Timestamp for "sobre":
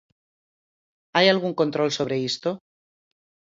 1.97-2.15